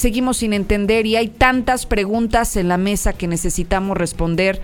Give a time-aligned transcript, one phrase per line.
[0.00, 4.60] seguimos sin entender y hay tantas preguntas en la mesa que necesitamos responder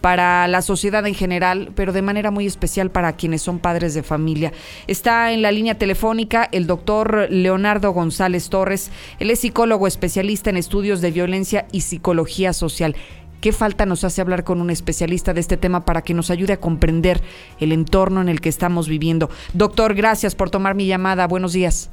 [0.00, 4.02] para la sociedad en general, pero de manera muy especial para quienes son padres de
[4.02, 4.52] familia.
[4.86, 8.90] Está en la línea telefónica el doctor Leonardo González Torres.
[9.18, 12.96] Él es psicólogo especialista en estudios de violencia y psicología social.
[13.40, 16.54] ¿Qué falta nos hace hablar con un especialista de este tema para que nos ayude
[16.54, 17.20] a comprender
[17.60, 19.28] el entorno en el que estamos viviendo?
[19.52, 21.26] Doctor, gracias por tomar mi llamada.
[21.26, 21.90] Buenos días.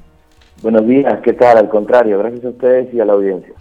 [0.61, 1.57] Buenos días, ¿qué tal?
[1.57, 3.53] Al contrario, gracias a ustedes y a la audiencia.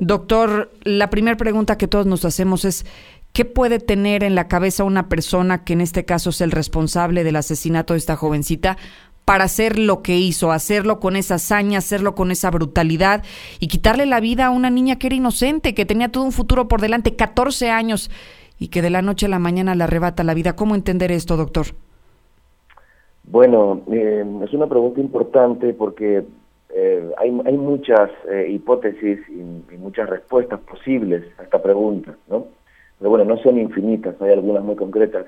[0.00, 2.86] Doctor, la primera pregunta que todos nos hacemos es,
[3.32, 7.22] ¿Qué puede tener en la cabeza una persona que en este caso es el responsable
[7.22, 8.76] del asesinato de esta jovencita
[9.24, 13.22] para hacer lo que hizo, hacerlo con esa hazaña, hacerlo con esa brutalidad
[13.60, 16.66] y quitarle la vida a una niña que era inocente, que tenía todo un futuro
[16.66, 18.10] por delante, 14 años,
[18.58, 20.56] y que de la noche a la mañana le arrebata la vida?
[20.56, 21.66] ¿Cómo entender esto, doctor?
[23.30, 26.24] Bueno, eh, es una pregunta importante porque
[26.70, 32.46] eh, hay, muchas eh, hipótesis y, y, muchas respuestas posibles a esta pregunta, ¿no?
[32.98, 35.26] pero bueno, no son infinitas, hay algunas muy concretas.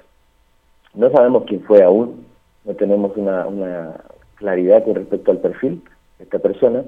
[0.94, 2.24] No sabemos quién fue aún,
[2.64, 3.96] no tenemos una, una
[4.36, 5.82] claridad con respecto al perfil
[6.18, 6.82] de esta persona,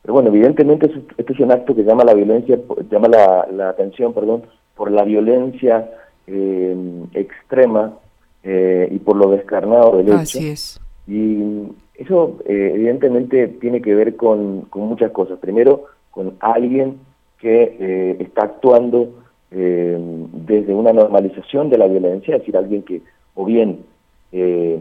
[0.00, 2.58] pero bueno, evidentemente esto es un acto que llama la violencia,
[2.90, 4.44] llama la, la atención, perdón,
[4.76, 5.90] por la violencia
[6.26, 7.98] eh, extrema
[8.44, 10.16] eh, y por lo descarnado del hecho.
[10.18, 10.80] Así es.
[11.08, 15.38] Y eso eh, evidentemente tiene que ver con, con muchas cosas.
[15.40, 16.98] Primero, con alguien
[17.38, 19.24] que está actuando
[19.56, 19.96] eh,
[20.32, 23.02] desde una normalización de la violencia, es decir, alguien que
[23.36, 23.84] o bien
[24.32, 24.80] eh,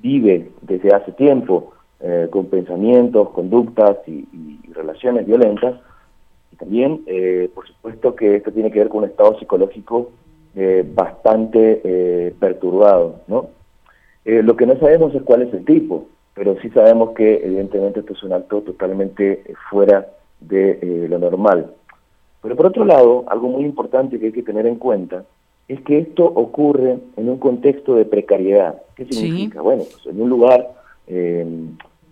[0.00, 4.24] vive desde hace tiempo eh, con pensamientos, conductas y,
[4.72, 5.80] relaciones violentas,
[6.52, 7.04] y también,
[7.54, 10.10] por supuesto, que esto tiene que ver con un estado psicológico
[10.94, 13.48] bastante perturbado, ¿no?
[14.24, 18.12] lo que no sabemos es cuál es el tipo, pero sí sabemos que evidentemente esto
[18.12, 20.06] es un acto totalmente fuera
[20.40, 21.72] de lo normal.
[22.42, 25.24] Pero por otro lado, algo muy importante que hay que tener en cuenta
[25.66, 28.82] es que esto ocurre en un contexto de precariedad.
[28.96, 29.62] ¿Qué significa?
[29.62, 30.70] Bueno, pues en un lugar
[31.06, 31.46] eh,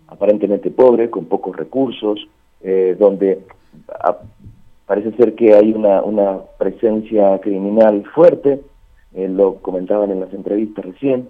[0.09, 2.27] aparentemente pobre, con pocos recursos,
[2.63, 3.41] eh, donde
[4.87, 8.61] parece ser que hay una, una presencia criminal fuerte,
[9.15, 11.29] eh, lo comentaban en las entrevistas recién,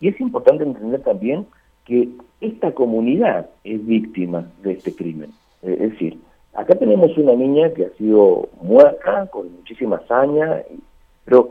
[0.00, 1.46] y es importante entender también
[1.84, 2.08] que
[2.40, 5.30] esta comunidad es víctima de este crimen.
[5.62, 6.18] es decir,
[6.56, 10.62] Acá tenemos una niña que ha sido muerta con muchísima hazaña,
[11.26, 11.50] pero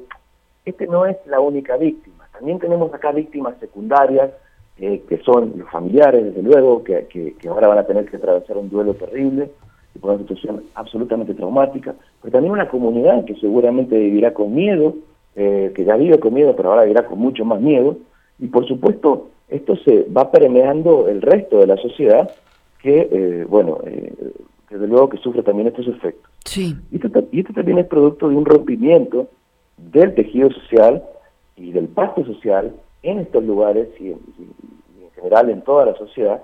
[0.66, 2.28] este no es la única víctima.
[2.34, 4.31] También tenemos acá víctimas secundarias,
[4.79, 8.57] eh, que son los familiares, desde luego, que, que, ahora van a tener que atravesar
[8.57, 9.51] un duelo terrible
[9.95, 14.95] y por una situación absolutamente traumática, pero también una comunidad que seguramente vivirá con miedo,
[15.35, 17.97] eh, que ya vive con miedo, pero ahora vivirá con mucho más miedo,
[18.39, 22.29] y por supuesto esto se va permeando el resto de la sociedad
[22.81, 23.79] que, eh, bueno,
[24.69, 26.31] desde luego que sufre también estos efectos.
[26.44, 26.75] Sí.
[26.91, 29.27] Y esto, también es producto de un rompimiento
[29.77, 31.03] del tejido social
[31.56, 32.73] y del pacto social
[33.03, 34.19] en estos lugares y en,
[35.16, 36.41] general en toda la sociedad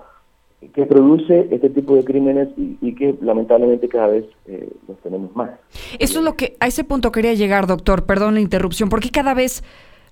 [0.74, 5.50] que produce este tipo de crímenes y, que lamentablemente cada vez eh, los tenemos más.
[5.98, 8.04] Eso es lo que a ese punto quería llegar, doctor.
[8.06, 9.62] Perdón la interrupción, porque cada vez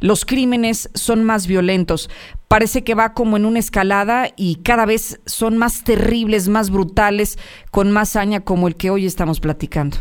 [0.01, 2.11] los crímenes son más violentos.
[2.49, 7.39] Parece que va como en una escalada y cada vez son más terribles, más brutales,
[7.71, 9.99] con más haña como el que hoy estamos platicando.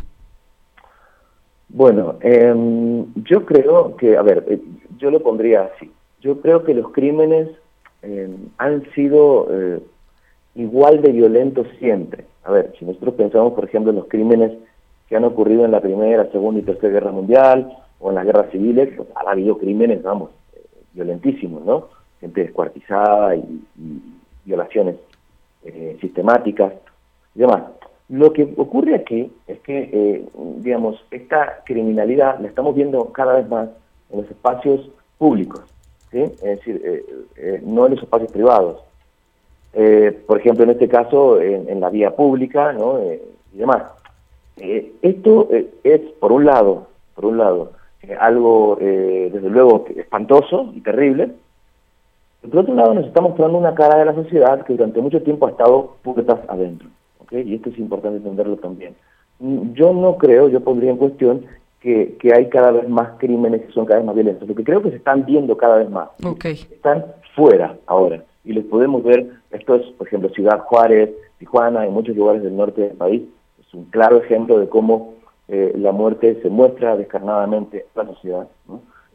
[1.70, 4.60] Bueno, em, yo creo que, a ver, eh,
[4.98, 5.92] yo lo pondría así.
[6.22, 7.50] Yo creo que los crímenes
[8.02, 9.80] em, han sido eh,
[10.60, 12.26] igual de violentos siempre.
[12.44, 14.52] A ver, si nosotros pensamos, por ejemplo, en los crímenes
[15.08, 18.52] que han ocurrido en la Primera, Segunda y Tercera Guerra Mundial, o en las guerras
[18.52, 20.62] civiles, pues, ha habido crímenes, vamos, eh,
[20.94, 21.88] violentísimos, ¿no?
[22.20, 23.62] Gente descuartizada y,
[24.46, 24.96] violaciones
[25.64, 26.74] eh, sistemáticas
[27.36, 27.64] y demás.
[28.10, 30.26] Lo que ocurre aquí es que, eh,
[30.58, 33.70] digamos, esta criminalidad la estamos viendo cada vez más
[34.10, 34.90] en los espacios
[35.20, 35.62] públicos,
[36.12, 36.22] ¿sí?
[36.22, 37.06] Es decir,
[37.64, 38.82] no en los espacios privados.
[40.28, 43.00] Por ejemplo, en este caso, en, en la vía pública, ¿no?
[43.54, 43.84] y demás.
[44.58, 45.50] esto
[45.84, 47.72] es, por un lado, por un lado,
[48.02, 51.32] eh, algo, eh, desde luego, espantoso y terrible.
[52.42, 55.48] Por otro lado, nos está mostrando una cara de la sociedad que durante mucho tiempo
[55.48, 56.88] ha estado puertas adentro.
[57.20, 57.42] ¿okay?
[57.42, 58.96] Y esto es importante entenderlo también.
[59.40, 61.46] Yo no creo, yo pondría en cuestión
[61.82, 64.48] que, que, hay cada vez más crímenes que son cada vez más violentos.
[64.48, 66.10] Lo que creo que se están viendo cada vez más.
[66.24, 66.54] Okay.
[66.54, 67.06] Están
[67.36, 68.24] fuera ahora.
[68.44, 72.56] Y les podemos ver, esto es, por ejemplo, Ciudad Juárez, Tijuana, en muchos lugares del
[72.56, 73.24] norte del país.
[73.60, 75.14] Es un claro ejemplo de cómo
[75.48, 78.48] eh, la muerte se muestra descarnadamente en la sociedad,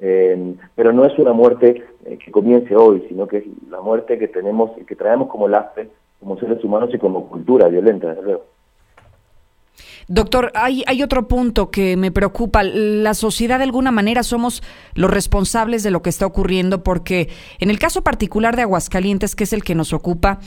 [0.00, 4.18] eh, pero no es una muerte eh, que comience hoy, sino que es la muerte
[4.18, 5.88] que tenemos que traemos como lastre
[6.18, 8.44] como seres humanos y como cultura violenta, desde luego.
[10.08, 12.62] Doctor, hay, hay otro punto que me preocupa.
[12.62, 14.62] La sociedad de alguna manera somos
[14.94, 19.44] los responsables de lo que está ocurriendo porque en el caso particular de Aguascalientes, que
[19.44, 20.40] es el que nos ocupa,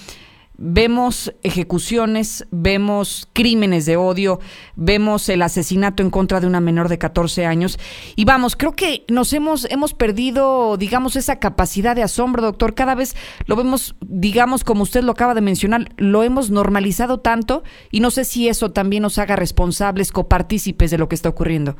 [0.57, 4.39] vemos ejecuciones, vemos crímenes de odio,
[4.75, 7.80] vemos el asesinato en contra de una menor de 14 años.
[8.15, 12.95] Y vamos, creo que nos hemos hemos perdido, digamos, esa capacidad de asombro, doctor, cada
[12.95, 13.15] vez
[13.45, 18.12] lo vemos, digamos, como usted lo acaba de mencionar, lo hemos normalizado tanto y no
[18.12, 21.75] sé si eso también nos haga responsables, copartícipes de lo que está ocurriendo.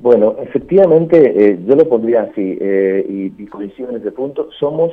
[0.00, 4.90] Bueno, efectivamente, eh, yo lo pondría así, eh, y, y coincido en ese punto, somos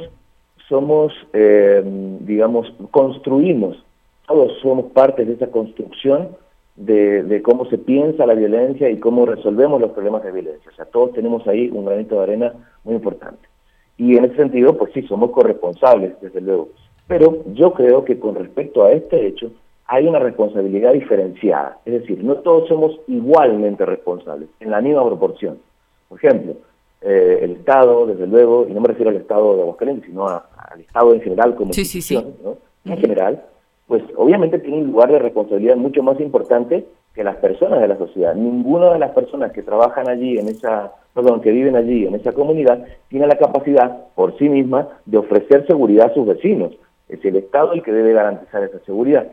[0.71, 1.83] somos, eh,
[2.21, 3.83] digamos, construimos,
[4.25, 6.29] todos somos parte de esa construcción
[6.77, 10.71] de, cómo se piensa la violencia y cómo resolvemos los problemas de violencia.
[10.71, 12.53] O sea, todos tenemos ahí un granito de arena
[12.85, 13.49] muy importante.
[13.97, 16.69] Y en ese sentido, pues sí, somos corresponsables, desde luego.
[17.05, 19.51] Pero yo creo que con respecto a este hecho,
[19.87, 21.79] hay una responsabilidad diferenciada.
[21.83, 25.59] Es decir, no todos somos igualmente responsables, en la misma proporción.
[26.07, 26.55] Por ejemplo,
[27.01, 30.79] eh, el Estado, desde luego, y no me refiero al Estado de Aguascalientes, sino al
[30.79, 32.57] Estado en general como institución, ¿no?
[32.85, 33.43] en general,
[33.87, 37.97] pues obviamente tiene un lugar de responsabilidad mucho más importante que las personas de la
[37.97, 38.35] sociedad.
[38.35, 42.31] Ninguna de las personas que trabajan allí en esa, perdón, que viven allí en esa
[42.31, 46.71] comunidad tiene la capacidad por sí misma de ofrecer seguridad a sus vecinos.
[47.09, 49.27] Es el Estado el que debe garantizar esa seguridad.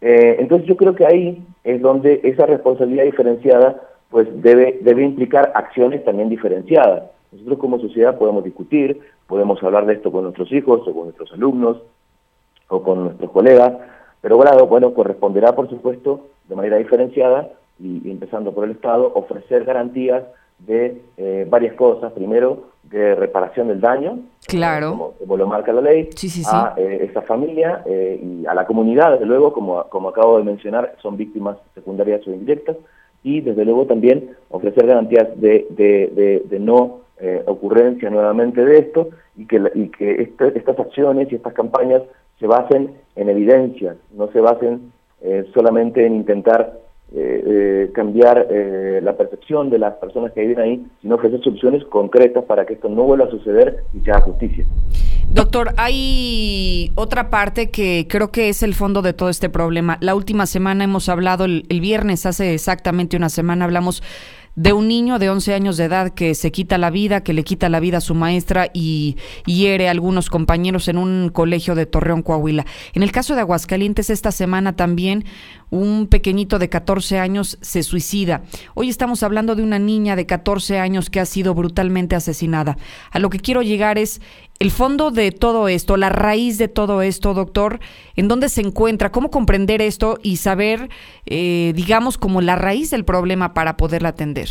[0.00, 5.52] Eh, entonces yo creo que ahí es donde esa responsabilidad diferenciada pues debe, debe implicar
[5.54, 7.04] acciones también diferenciadas.
[7.32, 11.32] Nosotros como sociedad podemos discutir, podemos hablar de esto con nuestros hijos o con nuestros
[11.32, 11.78] alumnos
[12.68, 13.72] o con nuestros colegas,
[14.20, 19.64] pero bueno, bueno corresponderá por supuesto de manera diferenciada y, empezando por el Estado, ofrecer
[19.64, 20.24] garantías
[20.58, 22.12] de eh, varias cosas.
[22.12, 25.14] Primero, de reparación del daño, claro.
[25.18, 26.08] como, lo marca la ley,
[26.46, 30.44] a eh, esa familia eh, y a la comunidad, desde luego, como, como acabo de
[30.44, 32.76] mencionar, son víctimas secundarias o indirectas,
[33.22, 39.08] y desde luego también ofrecer garantías de, de, de, no eh, ocurrencia nuevamente de esto
[39.36, 42.02] y que, y que este, estas acciones y estas campañas
[42.38, 44.92] se basen en evidencia, no se basen
[45.22, 46.78] eh, solamente en intentar
[47.14, 48.46] eh, cambiar
[49.02, 52.88] la percepción de las personas que viven ahí, sino ofrecer soluciones concretas para que esto
[52.88, 54.64] no vuelva a suceder y se haga justicia.
[55.30, 59.98] Doctor, hay otra parte que creo que es el fondo de todo este problema.
[60.00, 64.02] La última semana hemos hablado, el, el viernes, hace exactamente una semana, hablamos
[64.58, 67.44] de un niño de 11 años de edad que se quita la vida, que le
[67.44, 69.16] quita la vida a su maestra y
[69.46, 72.66] hiere a algunos compañeros en un colegio de Torreón, Coahuila.
[72.92, 75.24] En el caso de Aguascalientes, esta semana también
[75.70, 78.42] un pequeñito de 14 años se suicida.
[78.74, 82.76] Hoy estamos hablando de una niña de 14 años que ha sido brutalmente asesinada.
[83.10, 84.20] A lo que quiero llegar es
[84.58, 87.78] el fondo de todo esto, la raíz de todo esto, doctor,
[88.16, 89.10] ¿en dónde se encuentra?
[89.10, 90.88] ¿Cómo comprender esto y saber,
[91.26, 94.48] eh, digamos, como la raíz del problema para poderla atender?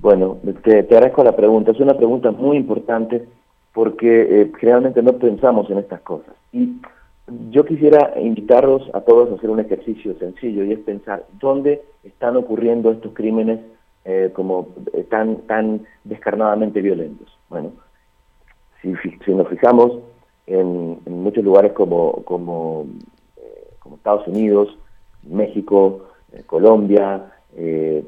[0.00, 1.72] Bueno, te, agradezco la pregunta.
[1.72, 3.26] Es una pregunta muy importante
[3.72, 6.34] porque eh, generalmente no pensamos en estas cosas.
[6.52, 6.80] Y
[7.50, 12.36] yo quisiera invitarlos a todos a hacer un ejercicio sencillo y es pensar dónde están
[12.36, 13.60] ocurriendo estos crímenes
[14.04, 14.68] eh, como
[15.10, 17.28] tan, tan descarnadamente violentos.
[17.48, 17.72] Bueno,
[18.82, 18.94] si,
[19.24, 19.98] si nos fijamos
[20.46, 22.86] en, muchos lugares como, como,
[23.36, 24.76] eh, como Estados Unidos,
[25.22, 28.04] México, eh, Colombia, eh,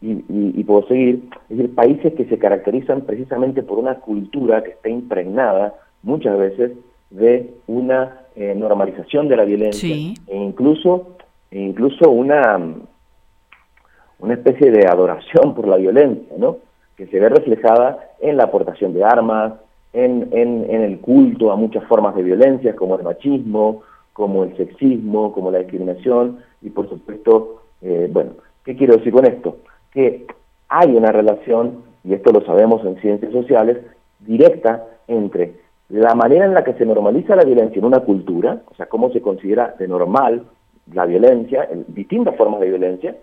[0.00, 4.70] y, y, puedo seguir, es decir, países que se caracterizan precisamente por una cultura que
[4.70, 6.72] está impregnada muchas veces
[7.10, 8.20] de una
[8.54, 11.16] normalización de la violencia e incluso
[11.50, 12.58] e incluso una
[14.20, 16.58] una especie de adoración por la violencia, ¿no?
[16.96, 19.54] Que se ve reflejada en la aportación de armas,
[19.92, 25.32] en, en, el culto a muchas formas de violencia, como el machismo, como el sexismo,
[25.32, 28.32] como la discriminación, y por supuesto, eh, bueno,
[28.64, 29.58] ¿qué quiero decir con esto?
[29.92, 30.26] Que
[30.68, 33.78] hay una relación, y esto lo sabemos en ciencias sociales,
[34.20, 35.54] directa entre
[35.88, 39.10] la manera en la que se normaliza la violencia en una cultura, o sea, cómo
[39.10, 40.44] se considera de normal
[40.92, 43.16] la violencia, en distintas formas de violencia,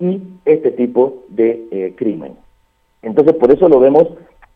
[0.00, 2.34] y este tipo de eh, crimen.
[3.02, 4.08] Entonces, por eso lo vemos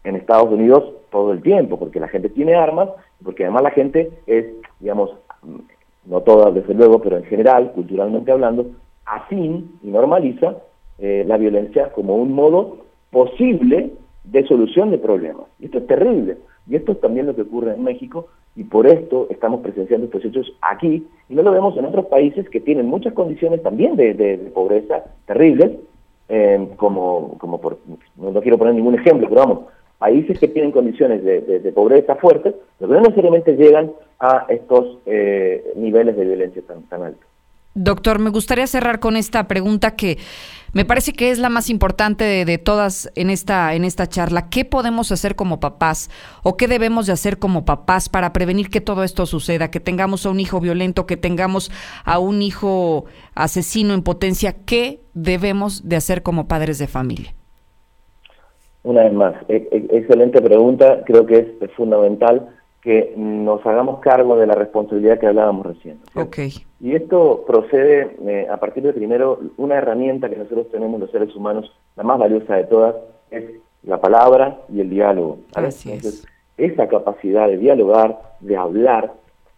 [0.04, 2.88] en Estados Unidos todo el tiempo, porque la gente tiene armas,
[3.22, 4.46] porque además la gente es,
[4.80, 5.10] digamos,
[6.06, 8.66] no todas desde luego, pero en general, culturalmente hablando,
[9.04, 10.56] afín y normaliza
[10.98, 12.78] eh, la violencia como un modo
[13.10, 13.92] posible
[14.24, 15.46] de solución de problemas.
[15.58, 16.38] Y esto es terrible.
[16.68, 20.24] Y esto es también lo que ocurre en México, y por esto estamos presenciando estos
[20.24, 24.14] hechos aquí, y no lo vemos en otros países que tienen muchas condiciones también de,
[24.14, 25.72] de pobreza terribles,
[26.28, 27.78] eh, como, como por,
[28.16, 29.58] no quiero poner ningún ejemplo, pero vamos,
[29.98, 36.16] países que tienen condiciones de, pobreza fuertes, pero no necesariamente llegan a estos eh, niveles
[36.16, 37.31] de violencia tan, tan altos.
[37.74, 40.18] Doctor, me gustaría cerrar con esta pregunta que
[40.74, 44.48] me parece que es la más importante de, todas en esta, en esta charla.
[44.50, 46.10] ¿Qué podemos hacer como papás
[46.42, 49.70] o qué debemos de hacer como papás para prevenir que todo esto suceda?
[49.70, 51.70] Que tengamos a un hijo violento, que tengamos
[52.04, 54.56] a un hijo asesino en potencia.
[54.66, 57.34] ¿Qué debemos de hacer como padres de familia?
[58.82, 61.02] Una vez más, e, e, excelente pregunta.
[61.06, 62.48] Creo que es fundamental
[62.82, 66.00] que nos hagamos cargo de la responsabilidad que hablábamos recién.
[66.16, 66.52] Okay.
[66.80, 71.34] Y esto procede eh, a partir de primero una herramienta que nosotros tenemos los seres
[71.36, 72.96] humanos, la más valiosa de todas,
[73.30, 73.44] es
[73.84, 75.38] la palabra y el diálogo.
[75.54, 79.12] Entonces, esa capacidad de dialogar, de hablar,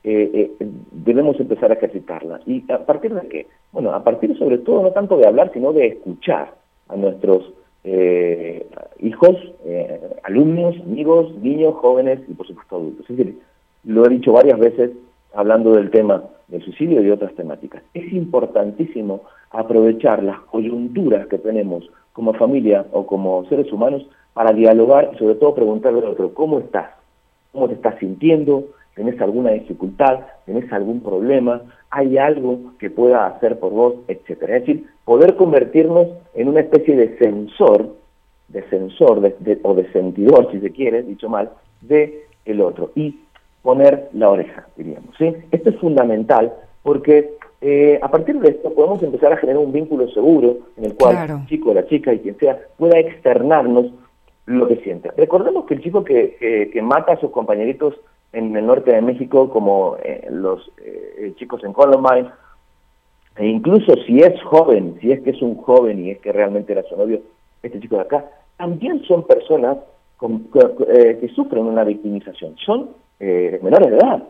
[0.04, 2.40] eh, eh, debemos empezar a ejercitarla.
[2.45, 3.47] ¿Y a partir de qué?
[3.73, 6.52] Bueno, a partir sobre todo no tanto de hablar, sino de escuchar
[6.88, 7.52] a nuestros
[7.84, 8.66] eh,
[9.00, 13.08] hijos, eh, alumnos, amigos, niños, jóvenes y por supuesto adultos.
[13.08, 13.38] Es decir,
[13.84, 14.90] lo he dicho varias veces
[15.34, 17.82] hablando del tema del suicidio y otras temáticas.
[17.92, 25.10] Es importantísimo aprovechar las coyunturas que tenemos como familia o como seres humanos para dialogar
[25.14, 26.90] y sobre todo preguntarle al otro, ¿cómo estás?
[27.52, 28.64] ¿Cómo te estás sintiendo?
[28.94, 30.20] ¿Tenés alguna dificultad?
[30.46, 31.62] ¿Tenés algún problema?
[31.90, 33.94] ¿Hay algo que pueda hacer por vos?
[34.08, 34.56] Etcétera.
[34.56, 37.96] Es decir, poder convertirnos en una especie de sensor,
[38.48, 39.18] de sensor
[39.62, 43.18] o de sentidor, si se quiere, dicho mal, de el otro y
[43.62, 45.16] poner la oreja, diríamos.
[45.18, 45.32] ¿sí?
[45.50, 50.06] Esto es fundamental porque eh, a partir de esto podemos empezar a generar un vínculo
[50.10, 53.86] seguro en el cual el chico, la chica y quien sea pueda externarnos
[54.44, 55.10] lo que siente.
[55.16, 57.94] Recordemos que el chico que, que, mata a sus compañeritos
[58.34, 62.30] en el norte de México, como eh, los eh, chicos en Columbine,
[63.36, 66.72] e incluso si es joven, si es que es un joven y es que realmente
[66.72, 67.20] era su novio,
[67.62, 68.24] este chico de acá,
[68.56, 69.78] también son personas
[70.88, 74.22] eh, que, sufren una victimización, son eh, menores de edad.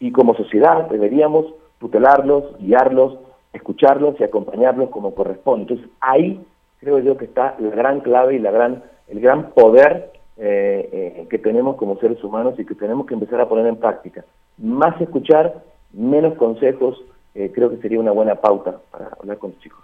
[0.00, 1.46] Y como sociedad deberíamos
[1.78, 3.18] tutelarlos, guiarlos,
[3.52, 5.62] escucharlos y acompañarlos como corresponde.
[5.62, 6.40] Entonces ahí
[6.80, 11.38] creo yo que está la gran clave y la gran, el gran poder eh, que
[11.38, 14.24] tenemos como seres humanos y que tenemos que empezar a poner en práctica.
[14.58, 15.62] Más escuchar,
[15.92, 17.02] menos consejos,
[17.38, 19.78] eh, creo que sería una buena pauta para hablar con los chicos.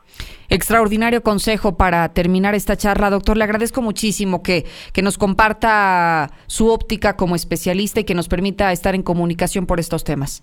[0.48, 3.10] Extraordinario consejo para terminar esta charla.
[3.10, 8.28] Doctor, le agradezco muchísimo que, que nos comparta su óptica como especialista y que nos
[8.28, 10.42] permita estar en comunicación por estos temas.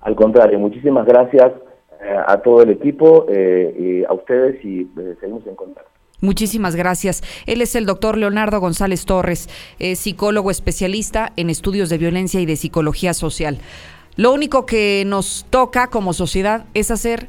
[0.00, 1.52] Al contrario, muchísimas gracias
[2.02, 4.88] eh, a todo el equipo, eh, y a ustedes y
[5.20, 5.90] seguimos en contacto.
[6.22, 7.22] Muchísimas gracias.
[7.44, 9.50] Él es el doctor Leonardo González Torres,
[9.96, 13.58] psicólogo especialista en estudios de violencia y de psicología social.
[14.14, 17.28] Lo único que nos toca como sociedad es hacer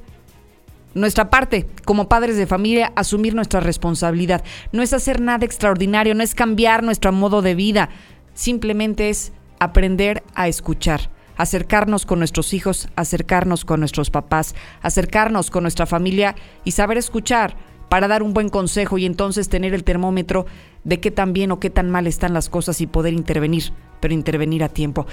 [0.93, 4.43] nuestra parte como padres de familia, asumir nuestra responsabilidad.
[4.71, 7.89] No es hacer nada extraordinario, no es cambiar nuestro modo de vida,
[8.35, 15.63] simplemente es aprender a escuchar, acercarnos con nuestros hijos, acercarnos con nuestros papás, acercarnos con
[15.63, 17.55] nuestra familia y saber escuchar
[17.93, 20.47] para dar un buen consejo y entonces tener el termómetro
[20.83, 23.65] de qué tan bien o qué tan mal están las cosas y poder intervenir,
[24.00, 25.05] pero intervenir a tiempo.